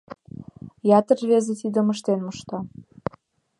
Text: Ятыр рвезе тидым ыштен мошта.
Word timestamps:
Ятыр 0.97 1.17
рвезе 1.23 1.53
тидым 1.61 1.87
ыштен 1.93 2.19
мошта. 2.25 2.57